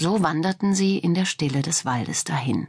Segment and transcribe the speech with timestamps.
[0.00, 2.68] So wanderten sie in der Stille des Waldes dahin.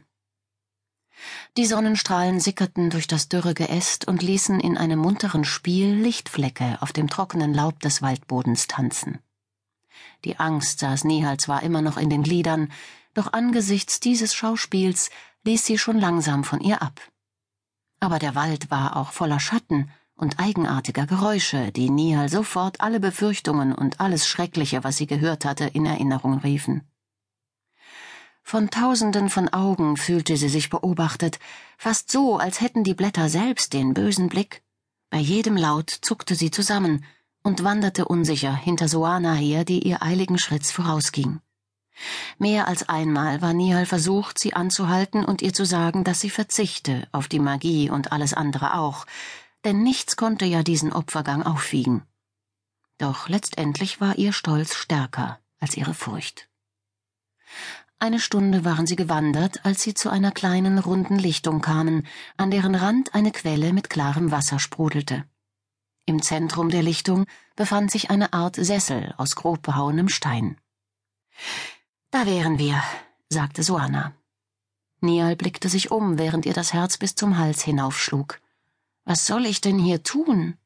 [1.56, 6.92] Die Sonnenstrahlen sickerten durch das dürre Geäst und ließen in einem munteren Spiel Lichtflecke auf
[6.92, 9.20] dem trockenen Laub des Waldbodens tanzen.
[10.26, 12.70] Die Angst saß Nihal zwar immer noch in den Gliedern,
[13.14, 15.10] doch angesichts dieses Schauspiels
[15.46, 17.00] ließ sie schon langsam von ihr ab.
[18.02, 23.74] Aber der Wald war auch voller Schatten und eigenartiger Geräusche, die Nihal sofort alle Befürchtungen
[23.74, 26.91] und alles Schreckliche, was sie gehört hatte, in Erinnerung riefen.
[28.52, 31.40] Von tausenden von Augen fühlte sie sich beobachtet,
[31.78, 34.62] fast so, als hätten die Blätter selbst den bösen Blick.
[35.10, 37.06] Bei jedem Laut zuckte sie zusammen
[37.44, 41.40] und wanderte unsicher hinter Soana her, die ihr eiligen Schritts vorausging.
[42.40, 47.08] Mehr als einmal war Nihal versucht, sie anzuhalten und ihr zu sagen, dass sie verzichte
[47.14, 49.06] auf die Magie und alles andere auch,
[49.64, 52.04] denn nichts konnte ja diesen Opfergang aufwiegen.
[52.98, 56.50] Doch letztendlich war ihr Stolz stärker als ihre Furcht.
[58.02, 62.74] Eine Stunde waren sie gewandert, als sie zu einer kleinen runden Lichtung kamen, an deren
[62.74, 65.24] Rand eine Quelle mit klarem Wasser sprudelte.
[66.08, 70.60] Im Zentrum der Lichtung befand sich eine Art Sessel aus grob behauenem Stein.
[72.10, 72.82] Da wären wir,
[73.30, 74.16] sagte Soana.
[75.02, 78.42] Nial blickte sich um, während ihr das Herz bis zum Hals hinaufschlug.
[79.06, 80.58] Was soll ich denn hier tun?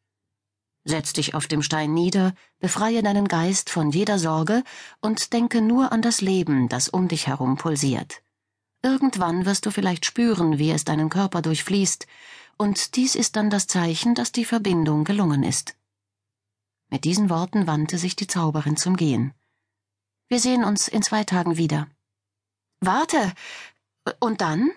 [0.88, 4.64] Setz dich auf dem Stein nieder, befreie deinen Geist von jeder Sorge
[5.02, 8.22] und denke nur an das Leben, das um dich herum pulsiert.
[8.84, 12.06] Irgendwann wirst du vielleicht spüren, wie es deinen Körper durchfließt,
[12.58, 15.76] und dies ist dann das Zeichen, dass die Verbindung gelungen ist.
[16.90, 19.34] Mit diesen Worten wandte sich die Zauberin zum Gehen.
[20.28, 21.88] Wir sehen uns in zwei Tagen wieder.
[22.80, 23.34] Warte.
[24.20, 24.70] Und dann?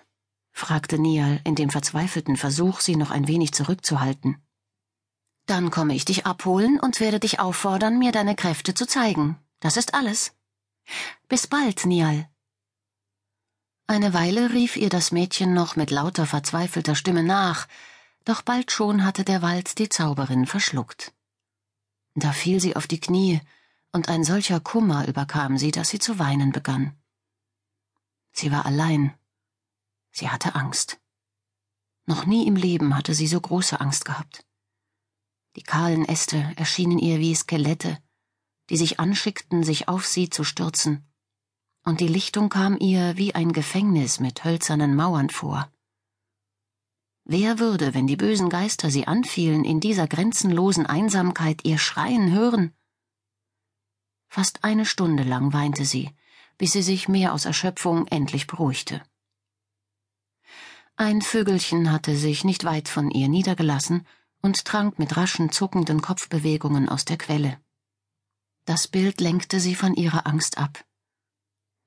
[0.51, 4.41] fragte Nial in dem verzweifelten Versuch, sie noch ein wenig zurückzuhalten.
[5.49, 9.35] Dann komme ich dich abholen und werde dich auffordern, mir deine Kräfte zu zeigen.
[9.59, 10.31] Das ist alles.
[11.27, 12.29] Bis bald, Nial.
[13.87, 17.67] Eine Weile rief ihr das Mädchen noch mit lauter verzweifelter Stimme nach,
[18.25, 21.13] doch bald schon hatte der Wald die Zauberin verschluckt.
[22.13, 23.41] Da fiel sie auf die Knie,
[23.91, 26.95] und ein solcher Kummer überkam sie, dass sie zu weinen begann.
[28.33, 29.15] Sie war allein.
[30.11, 30.99] Sie hatte Angst.
[32.05, 34.45] Noch nie im Leben hatte sie so große Angst gehabt.
[35.55, 37.97] Die kahlen Äste erschienen ihr wie Skelette,
[38.69, 41.05] die sich anschickten, sich auf sie zu stürzen,
[41.83, 45.71] und die Lichtung kam ihr wie ein Gefängnis mit hölzernen Mauern vor.
[47.25, 52.73] Wer würde, wenn die bösen Geister sie anfielen, in dieser grenzenlosen Einsamkeit ihr Schreien hören?
[54.29, 56.09] Fast eine Stunde lang weinte sie,
[56.57, 59.01] bis sie sich mehr aus Erschöpfung endlich beruhigte.
[60.95, 64.05] Ein Vögelchen hatte sich nicht weit von ihr niedergelassen
[64.41, 67.59] und trank mit raschen, zuckenden Kopfbewegungen aus der Quelle.
[68.65, 70.85] Das Bild lenkte sie von ihrer Angst ab.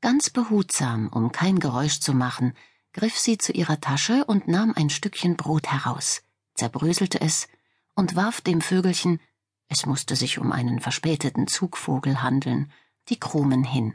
[0.00, 2.54] Ganz behutsam, um kein Geräusch zu machen,
[2.92, 6.22] griff sie zu ihrer Tasche und nahm ein Stückchen Brot heraus,
[6.54, 7.48] zerbröselte es
[7.94, 9.20] und warf dem Vögelchen,
[9.68, 12.70] es musste sich um einen verspäteten Zugvogel handeln,
[13.08, 13.94] die Krumen hin.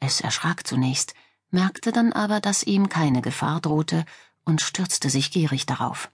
[0.00, 1.14] Es erschrak zunächst,
[1.50, 4.04] merkte dann aber, dass ihm keine Gefahr drohte
[4.44, 6.10] und stürzte sich gierig darauf.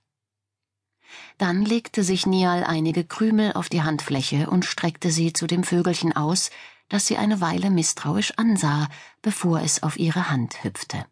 [1.39, 6.15] Dann legte sich Nial einige Krümel auf die Handfläche und streckte sie zu dem Vögelchen
[6.15, 6.51] aus,
[6.89, 8.89] das sie eine Weile misstrauisch ansah,
[9.23, 11.07] bevor es auf ihre Hand hüpfte.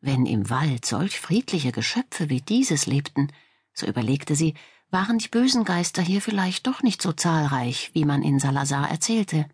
[0.00, 3.32] Wenn im Wald solch friedliche Geschöpfe wie dieses lebten,
[3.72, 4.54] so überlegte sie,
[4.90, 9.46] waren die bösen Geister hier vielleicht doch nicht so zahlreich, wie man in Salazar erzählte.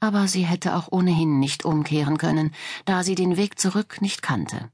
[0.00, 2.54] Aber sie hätte auch ohnehin nicht umkehren können,
[2.84, 4.70] da sie den Weg zurück nicht kannte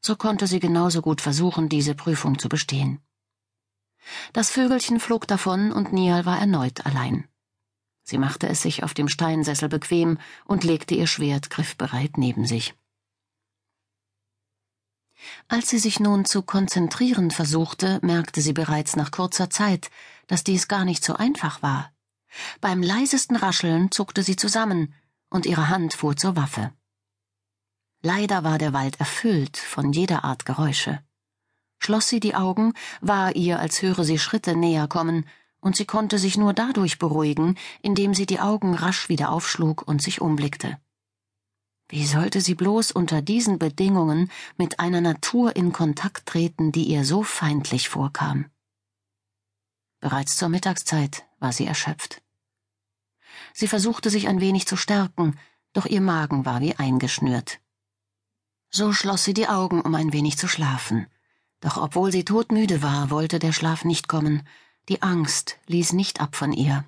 [0.00, 3.00] so konnte sie genauso gut versuchen, diese Prüfung zu bestehen.
[4.32, 7.28] Das Vögelchen flog davon und Nial war erneut allein.
[8.02, 12.74] Sie machte es sich auf dem Steinsessel bequem und legte ihr Schwert griffbereit neben sich.
[15.48, 19.90] Als sie sich nun zu konzentrieren versuchte, merkte sie bereits nach kurzer Zeit,
[20.26, 21.92] dass dies gar nicht so einfach war.
[22.60, 24.94] Beim leisesten Rascheln zuckte sie zusammen,
[25.28, 26.72] und ihre Hand fuhr zur Waffe.
[28.02, 31.02] Leider war der Wald erfüllt von jeder Art Geräusche.
[31.78, 35.26] Schloss sie die Augen, war ihr, als höre sie Schritte näher kommen,
[35.60, 40.00] und sie konnte sich nur dadurch beruhigen, indem sie die Augen rasch wieder aufschlug und
[40.00, 40.78] sich umblickte.
[41.88, 47.04] Wie sollte sie bloß unter diesen Bedingungen mit einer Natur in Kontakt treten, die ihr
[47.04, 48.46] so feindlich vorkam?
[49.98, 52.22] Bereits zur Mittagszeit war sie erschöpft.
[53.52, 55.38] Sie versuchte sich ein wenig zu stärken,
[55.72, 57.60] doch ihr Magen war wie eingeschnürt.
[58.70, 61.06] So schloss sie die Augen, um ein wenig zu schlafen.
[61.60, 64.46] Doch obwohl sie todmüde war, wollte der Schlaf nicht kommen.
[64.88, 66.84] Die Angst ließ nicht ab von ihr.